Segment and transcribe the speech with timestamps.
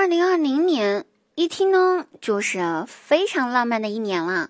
[0.00, 4.48] 二零二零年一听呢，就是非常浪漫的一年啦。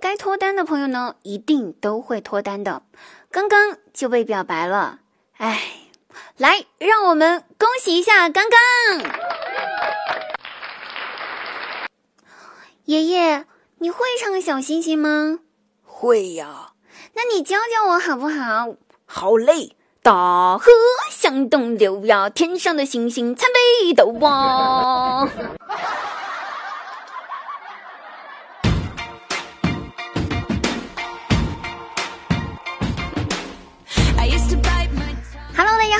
[0.00, 2.82] 该脱单的朋友呢，一定都会脱单的。
[3.30, 5.00] 刚刚就被表白了，
[5.36, 5.82] 哎，
[6.38, 9.12] 来，让我们恭喜一下刚刚。
[12.86, 13.44] 爷爷，
[13.80, 15.40] 你会唱小星星吗？
[15.84, 16.72] 会呀。
[17.12, 18.74] 那你教教我好不好？
[19.04, 19.75] 好嘞。
[20.06, 20.70] 大河
[21.10, 23.50] 向东流呀，天上的星星参
[23.82, 25.28] 北斗啊。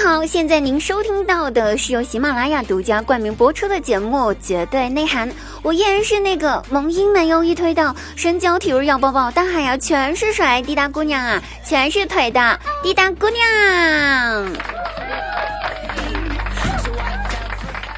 [0.06, 5.29] 好，现在您收听到的是由喜马拉雅独家冠名播出的节目《绝对内涵》。
[5.62, 13.42] 我依然是那个萌音们又一推到身娇体弱要抱抱，大海呀全是甩，滴答姑娘啊全是腿的滴答姑娘。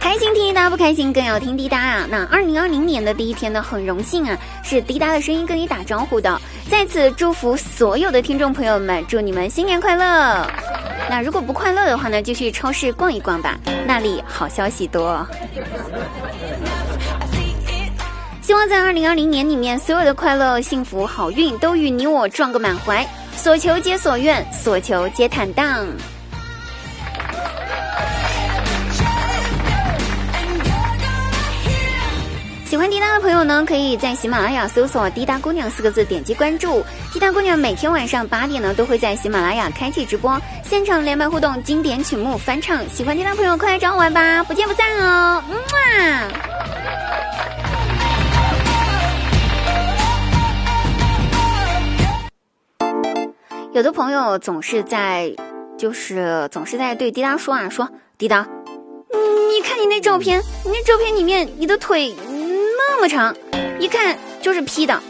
[0.09, 2.07] 开心听滴答不开心更要听滴答啊！
[2.09, 4.35] 那二零二零年的第一天呢，很荣幸啊，
[4.65, 10.51] 是滴答的声音跟你打招呼的，在此祝福所有的听众朋友们，祝你们新年快乐。
[11.11, 15.27] 那如果不快乐的话呢，就去超市逛一逛吧，那里好消息多。
[18.41, 23.07] 希望在二零二零年里面，所有的快乐、幸福、好运都与你我撞个满怀，
[23.37, 25.87] 所求皆所愿，所求皆坦荡。
[32.69, 36.85] 喜欢滴答的朋友呢，可以在喜马拉雅搜索“滴答姑娘”四个字，点击关注。
[37.15, 42.87] 滴答姑娘每天晚上八点呢，都会在喜马拉雅开启直播，现场连麦互动，经典曲目翻唱。
[42.91, 45.43] 喜欢滴答朋友，快来找我玩吧，不见不散哦！
[45.49, 46.29] 嗯嘛。
[53.73, 55.35] 有的朋友总是在，
[55.79, 58.47] 就是总是在对滴答说啊，说滴答，
[59.11, 62.15] 你看你那照片，你那照片里面你的腿
[62.99, 63.33] 那么长，
[63.79, 65.01] 一看就是 P 的。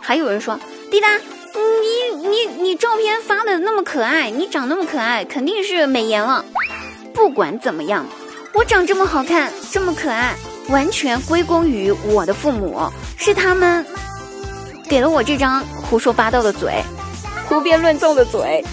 [0.00, 0.56] 还有人说
[0.92, 6.44] 滴答，你你你照片发的那么可爱，你长那么可爱，肯定是美颜了。
[7.12, 8.06] 不管怎么样，
[8.54, 10.36] 我长这么好看，这么可爱，
[10.68, 13.84] 完全归功于我的父母，是他们
[14.88, 16.80] 给了我这张胡说八道的嘴。
[17.48, 18.64] 胡编乱造的嘴，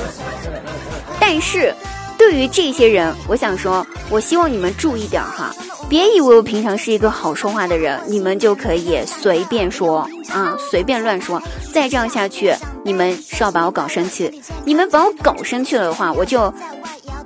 [1.18, 1.74] 但是，
[2.18, 5.50] 对于这些人，我想说，我希望你们注意点哈，
[5.90, 11.42] 别以为我平常是一个好说话的人，你们就可以随便说啊，随便乱说。
[11.72, 14.40] 再这样下去，你们是要把我搞生气。
[14.64, 16.42] 你们把我搞生气了的话，我就，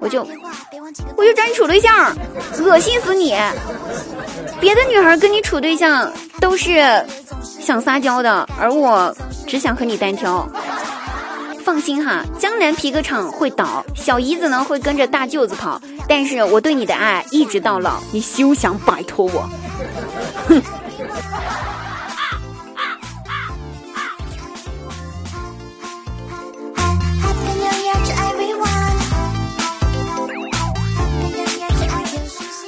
[0.01, 0.27] 我就，
[1.15, 2.17] 我就找你处对象，
[2.59, 3.35] 恶心死你！
[4.61, 6.11] 别的女孩跟你处对象
[6.41, 7.05] 都是
[7.61, 9.15] 想撒娇的，而我。
[9.47, 10.49] 只想和你单挑，
[11.65, 19.49] 放心哈，江南皮革厂会倒，小姨子呢会跟着大舅子跑，但是我对你的爱一直到老，你休想摆脱我。
[20.47, 20.63] 哼。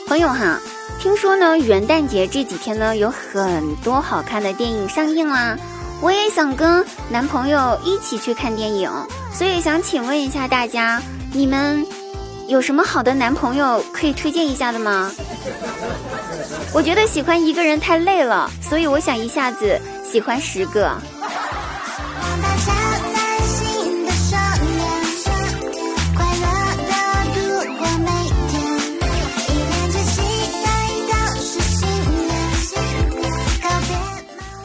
[0.08, 0.58] 朋友哈，
[0.98, 5.54] 听说呢元旦节这几天呢有很多好看的电影上映啦。
[6.02, 8.90] 我也想跟男朋友一起去看电影，
[9.32, 11.02] 所以想请问一下大家，
[11.32, 11.84] 你们
[12.48, 15.10] 有什么好的男朋友可以推荐一下的吗？
[16.72, 20.92] 我觉得喜欢一个人太累了，所以我想一下子喜欢十个。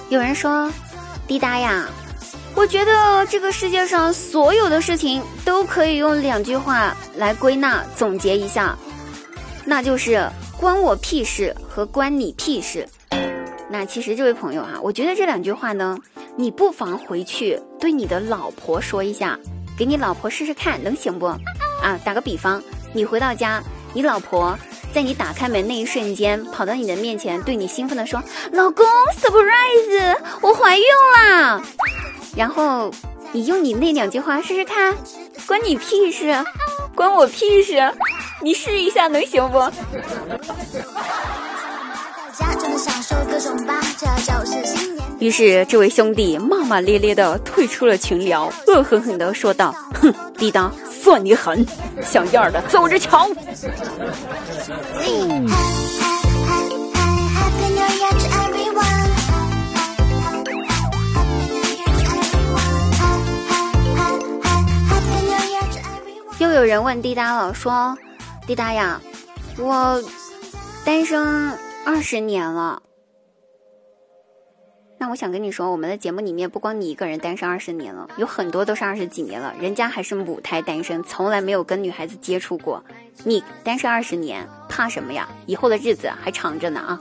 [0.09, 0.69] 有人说。
[1.31, 1.87] 滴答呀，
[2.55, 8.77] 我觉得这个世界上所有的事情都可以用两句话来归纳总结一下，
[9.63, 12.85] 那就是关我屁事和关你屁事。
[13.69, 15.97] 那其实这位朋友啊，我觉得这两句话呢，
[16.35, 19.39] 你不妨回去对你的老婆说一下，
[19.77, 21.27] 给你老婆试试看能行不？
[21.81, 22.61] 啊，打个比方，
[22.91, 23.63] 你回到家，
[23.93, 24.59] 你老婆。
[24.93, 28.21] 在你打开门那一瞬间，跑到你的面前，对你兴奋地说
[28.51, 28.85] ：“老公
[29.19, 30.83] ，surprise，我怀孕
[31.17, 31.61] 了。”
[32.35, 32.91] 然后
[33.31, 34.95] 你用你那两句话试试看，
[35.47, 36.33] 关你屁事，
[36.93, 37.91] 关我屁事，
[38.41, 39.59] 你试一下能行不？
[45.19, 51.65] 于是这位兄弟骂骂咧咧的退出了群聊，恶狠狠的说道：“哼，滴答。”算你狠，
[52.03, 53.27] 像样的走着瞧。
[66.37, 67.97] 又有人问滴答了，说
[68.45, 69.01] ：“滴答呀，
[69.57, 70.03] 我
[70.85, 71.51] 单身
[71.83, 72.79] 二十年了。
[75.01, 82.83] 那我想跟你说，我们的节目里面不光你一个人单身二十年了，有很多都是二十几年了，人家还是母胎单身，从来没有跟女孩子接触过。
[83.23, 85.27] 你单身二十年，怕什么呀？
[85.47, 86.99] 以后的日子还长着呢啊！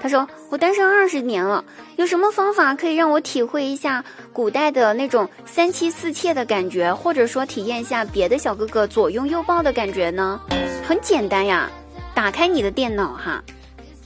[0.00, 1.64] 他说我单身二十年了，
[1.96, 10.40] 有什么方法可以让我体会一下古代的那种三妻四妾的感觉，或者说体验一下别的小哥哥左拥右抱的感觉呢？
[10.86, 11.68] 很简单呀，
[12.14, 13.42] 打开你的电脑哈。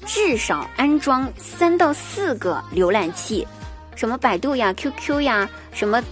[0.06, 3.46] 至少安装三到四个浏览器，
[3.94, 6.02] 什么百度呀、QQ 呀、什么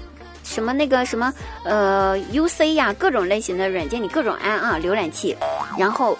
[0.42, 1.32] 什么那个什么
[1.64, 5.36] 呃 UC 呀，各种类型的软件你各种安啊浏览器，
[5.78, 6.16] 然后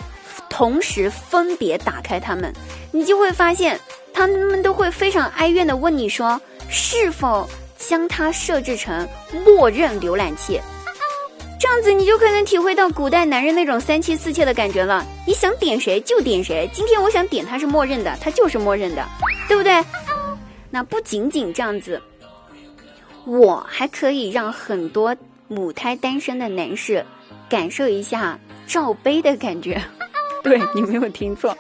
[0.49, 2.53] 同时分别打开它们，
[2.91, 3.79] 你就会发现
[4.13, 7.49] 他们都会非常哀怨的问你说，是否
[7.79, 9.09] 将它设置成
[9.45, 10.61] 默认浏览器。
[11.63, 15.07] 这样子你就可能体会到古代男人那种三妻四妾的感觉了。
[15.25, 19.07] 你想点谁就点谁，今天我想点他是默认的，他就是默认的，
[19.47, 19.81] 对不对？
[20.71, 22.03] 那不仅仅这样子，
[23.25, 25.15] 我还可以让很多
[25.47, 27.07] 母胎单身的男士
[27.49, 28.37] 感受一下
[28.67, 29.81] 罩杯的感觉。
[30.43, 31.57] 对你没有听错，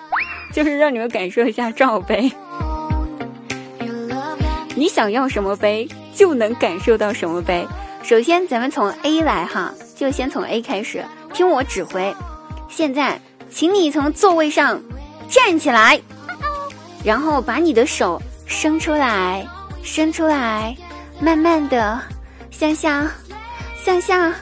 [0.52, 2.28] 就是让你们感受一下罩杯。
[4.75, 7.64] 你想要什么杯，就能感受到什么杯。
[8.02, 9.72] 首先，咱们从 A 来哈。
[9.96, 12.14] 就先从 A 开始，听我指挥。
[12.68, 14.80] 现在，请你从座位上
[15.28, 16.00] 站起来，
[17.04, 19.46] 然后把你的手伸出来，
[19.82, 20.76] 伸出来，
[21.20, 22.00] 慢慢的
[22.50, 23.10] 向下，
[23.84, 24.34] 向下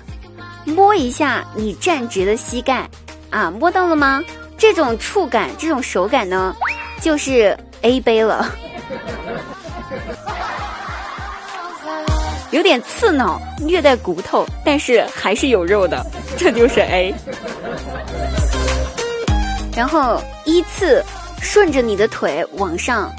[0.65, 2.89] 摸一下你站直的膝盖
[3.31, 4.23] 啊，摸到了吗？
[4.57, 6.55] 这种触感，这种手感呢，
[7.01, 8.55] 就是 A 杯了。
[12.51, 16.05] 有点刺挠，略带骨头，但是还是有肉的，
[16.37, 17.15] 这就是 A。
[19.77, 21.03] 然后依次
[21.41, 23.11] 顺着你的腿往上，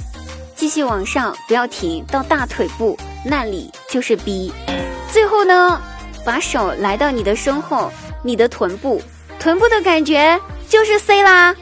[0.56, 4.54] 继续往上，不要停，到大腿部那里就是 B。
[5.12, 5.81] 最后呢，
[6.25, 7.92] 把手来到你的身后，
[8.22, 9.01] 你的臀部，
[9.39, 10.39] 臀部的感觉
[10.69, 11.56] 就是 C 啦。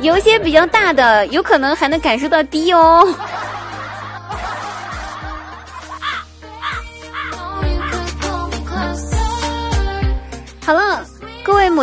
[0.00, 3.06] 有一些比较大的，有可能还能感受到 D 哦。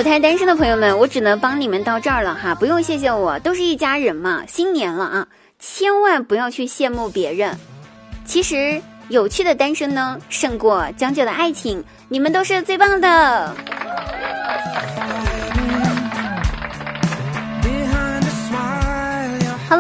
[0.04, 4.44] 胎单身的朋友们，我只能帮你们到这儿了哈，不用谢谢我，都是一家人嘛。
[4.48, 5.28] 新年了啊，
[5.60, 7.58] 千万不要去羡慕别人。
[8.26, 13.56] 其实有趣的单身呢，胜过将就的爱情，你们都是最棒的。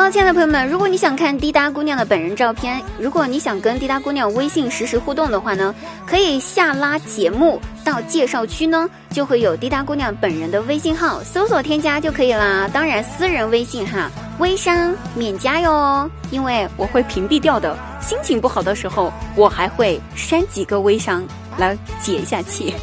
[0.01, 5.75] 了，亲爱的朋友们，如果你想看滴答姑娘的本人照片，如果你想跟滴答姑娘微信实时互动的话呢，
[6.07, 12.68] 可以下拉节目到介绍区呢，就会有滴答姑娘本人的微信号，搜索添加就可以啦。
[12.74, 14.09] 当然，私人微信哈，
[14.39, 17.77] 微商免加哟，因为我会屏蔽掉的。
[18.01, 21.24] 心情不好的时候，我还会删几个微商
[21.57, 22.74] 来解一下气。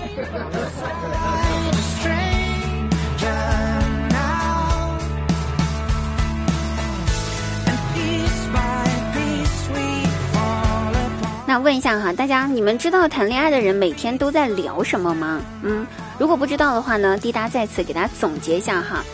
[11.59, 15.41] 问一下哈，大家你们知道谈恋爱的人每天都在聊什么吗？
[15.63, 15.87] 嗯，
[16.19, 19.05] 如果不知道的话呢，滴答在此给大家总结一下哈，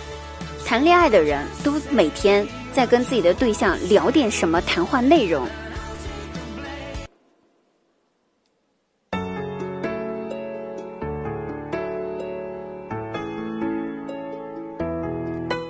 [0.66, 5.46] 谈恋爱的人都每天在跟自己的对象聊点什么谈话内容。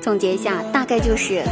[0.00, 1.43] 总结一下，大概就是。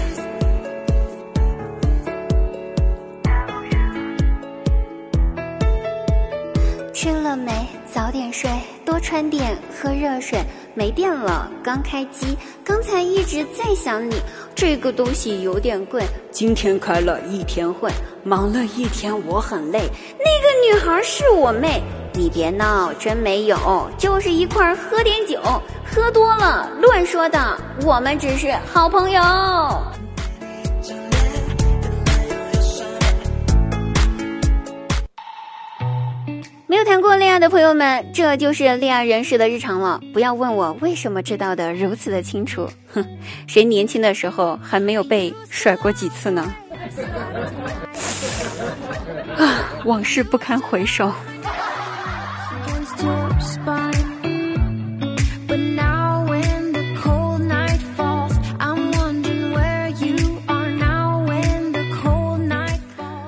[7.37, 7.53] 没？
[7.93, 8.51] 早点睡，
[8.85, 10.39] 多穿点，喝热水。
[10.75, 12.35] 没电了，刚开机。
[12.65, 14.15] 刚才一直在想你，
[14.55, 16.03] 这个东西有点贵。
[16.31, 17.91] 今天开了一天会，
[18.25, 19.81] 忙了一天我很累。
[20.19, 21.83] 那个女孩是我妹，
[22.15, 25.39] 你别闹，真没有，就是一块喝点酒，
[25.85, 27.39] 喝多了乱说的。
[27.85, 29.21] 我们只是好朋友。
[36.73, 40.01] 没有谈过恋爱的朋友们，这就是恋爱人士的日常了。
[40.15, 43.07] 不要问我为什么知道的如此的清楚，哼，
[43.47, 46.51] 谁年轻的时候还没有被甩过几次呢？
[49.37, 51.13] 啊，往事不堪回首。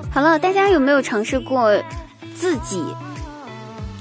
[0.09, 1.71] 好了，大家有没有尝试过
[2.35, 2.83] 自己？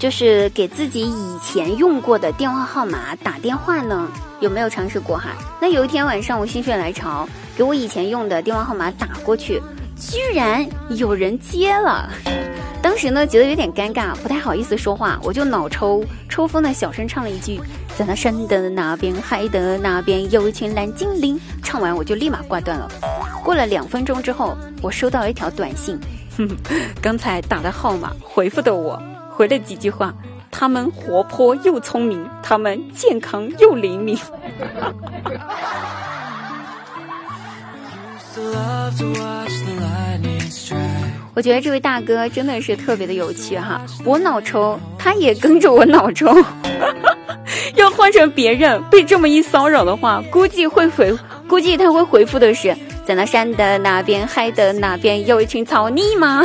[0.04, 4.06] 就是给自己以前用过的电话号码打电话呢？
[4.40, 5.30] 有没有尝试过哈？
[5.58, 9.62] 那有一天晚上我心血来潮，给我以前用的电话号码打过去，
[9.96, 12.10] 居然有人接了。
[12.82, 17.58] 当时呢，觉得有点尴尬，不太好意思说话，我就脑抽抽风的小声唱了一句
[17.96, 22.86] ：“在那山的那边，海的那边，有一群蓝精灵。”唱完我就立马挂断了。
[23.42, 25.98] 过了两分钟之后，我收到了一条短信，
[26.36, 26.46] 哼，
[27.00, 29.02] 刚才打的号码回复的我
[29.36, 30.14] 回了几句话：
[30.50, 34.16] 他们活泼又聪明，他们健康又灵敏。
[41.34, 46.32] 我觉得这位大哥真的是特别的有趣哈，我脑抽，他也跟着我脑抽。
[47.74, 51.12] 要换成别人被这么一骚扰的话，估计会回，
[51.48, 56.44] 估计他会回复的是，在那山的那边，海的那边，有一群草泥马。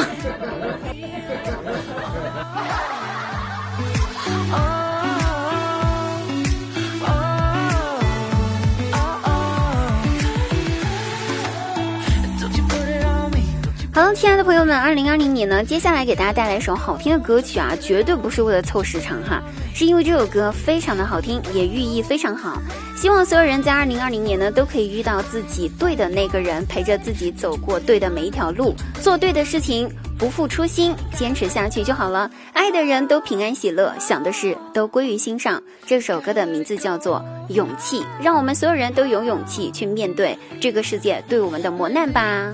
[14.00, 19.44] 好了，亲爱的朋友们，二零二零年呢，接下来给大家带来一首好听的歌曲啊，绝对不是为了凑时长哈，
[19.76, 22.62] 是因为这首歌非常的好听，也寓意非常好。
[22.96, 32.32] 希望所有人在二零二零年呢，都可以遇到自己对的那个人，陪着自己走过对的每一条路，做对的事情，不负初心，坚持下去就好了。
[32.54, 35.62] 爱的人都平安喜乐，想的事都归于心上。
[35.86, 37.22] 这首歌的名字叫做
[37.54, 42.54] 《勇气》，让我们所有人都有勇气去面对这个世界对我们的磨难吧。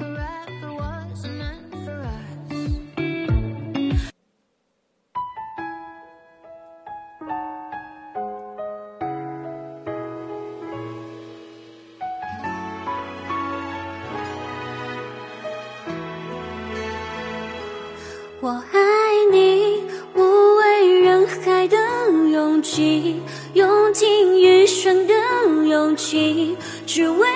[27.05, 27.27] 只为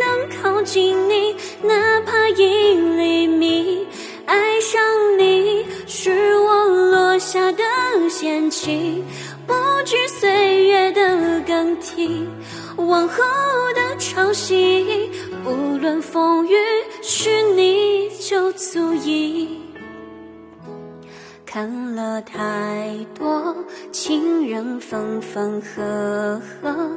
[0.00, 3.86] 能靠近你，哪怕一厘米。
[4.26, 4.82] 爱上
[5.18, 7.64] 你是我落下的
[8.10, 9.02] 陷阱，
[9.46, 9.54] 不
[9.86, 12.28] 惧岁月的更替，
[12.76, 13.24] 往后
[13.74, 15.08] 的潮汐，
[15.42, 16.54] 不论风雨，
[17.00, 19.58] 是你就足以。
[21.46, 23.56] 看了太多
[23.92, 26.90] 情人分分合合，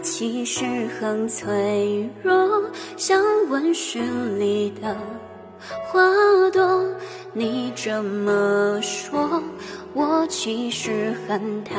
[0.00, 0.64] 其实
[0.98, 2.62] 很脆弱，
[2.96, 3.98] 像温室
[4.38, 4.96] 里的
[5.86, 6.00] 花
[6.52, 6.84] 朵。
[7.32, 9.42] 你这么说，
[9.92, 11.74] 我其实很忐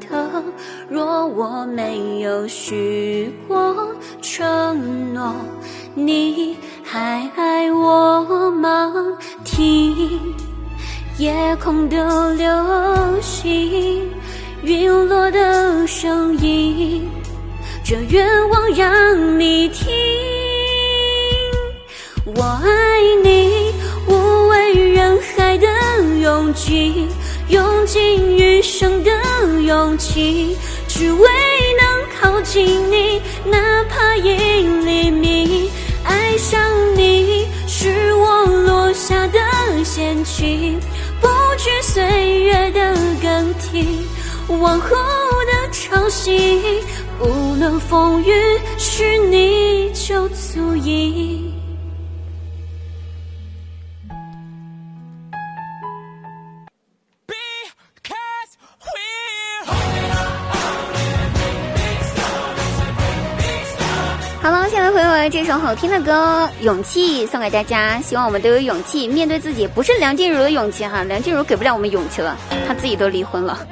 [0.00, 0.42] 忑。
[0.88, 5.32] 若我没有许过承诺，
[5.94, 8.92] 你还爱我吗？
[9.44, 10.20] 听。
[11.18, 14.08] 夜空的流星，
[17.90, 19.92] 这愿望让你听。
[22.24, 23.74] 我爱你，
[24.06, 25.66] 无畏人海的
[26.20, 27.08] 拥挤，
[27.48, 29.10] 用尽余生的
[29.62, 30.56] 勇气，
[30.86, 31.28] 只为
[31.80, 34.36] 能靠近你，哪怕一
[34.84, 35.68] 厘米。
[36.04, 36.60] 爱上
[36.94, 39.40] 你是我落下的
[39.82, 40.78] 陷阱。
[41.20, 41.26] 不
[41.58, 42.04] 惧岁
[42.38, 44.06] 月的更替，
[44.46, 46.62] 往后的潮汐，
[47.20, 48.32] 不论风雨，
[48.78, 51.52] 是你就足以。
[65.30, 69.64] 这首好听的歌《勇气》送给大家，希望我们都有勇气面对自己。
[69.64, 72.36] 不是梁静茹的勇气哈，梁静茹给不了我们勇气了，
[72.66, 73.64] 她自己都离婚了。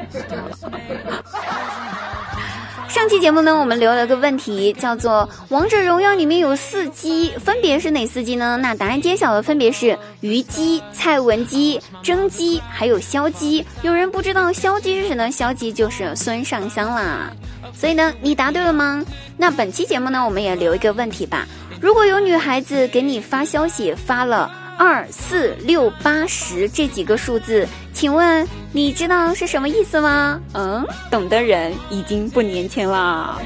[2.88, 8.57] 上期节目呢，我们留了个问题，叫做《王者荣耀》里面有四姬，分别是哪四姬呢？
[8.57, 13.64] 那答案揭晓了，分别是虞姬、蔡文姬、甄姬，还有萧姬。
[13.83, 15.30] 有人不知道萧姬是谁呢？
[15.30, 17.30] 萧姬就是孙尚香啦。
[17.75, 19.04] 所以呢，你答对了吗？
[19.37, 21.47] 那本期节目呢，我们也留一个问题吧。
[21.80, 30.40] 如果有女孩子给你发消息，发了二四六八十这几个数字，请问你知道是什么意思吗？
[30.54, 33.40] 嗯，懂的人已经不年轻了。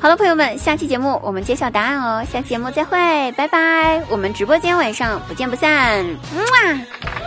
[0.00, 2.24] 好了，朋友们，下期节目我们揭晓答案哦。
[2.32, 2.96] 下期节目再会，
[3.32, 4.02] 拜拜。
[4.08, 6.04] 我们直播间晚上不见不散。
[6.04, 7.19] 么啊。